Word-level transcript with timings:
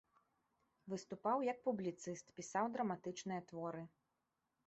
Выступаў 0.93 1.43
як 1.49 1.57
публіцыст, 1.67 2.25
пісаў 2.39 2.65
драматычныя 2.77 3.41
творы. 3.51 3.83